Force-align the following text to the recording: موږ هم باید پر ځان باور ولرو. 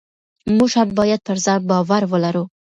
موږ 0.57 0.71
هم 0.79 0.89
باید 0.99 1.19
پر 1.27 1.37
ځان 1.45 1.61
باور 1.69 2.01
ولرو. 2.07 2.43